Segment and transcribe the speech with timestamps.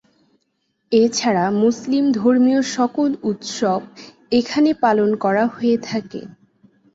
[0.91, 3.79] এছাড়া মুসলিম ধর্মীয় সকল উৎসব
[4.31, 6.21] এখানে পালন করা হয়ে থাকে।